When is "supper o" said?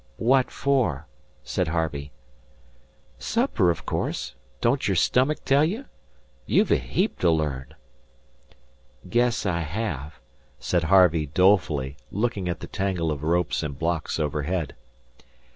3.19-3.75